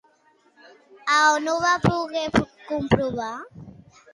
On 1.17 1.45
ho 1.53 1.53
va 1.65 1.75
poder 1.85 2.25
comprovar? 2.73 3.33